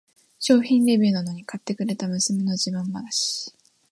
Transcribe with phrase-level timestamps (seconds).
[0.39, 3.53] 商品レビューなのに買ってくれた娘の自慢話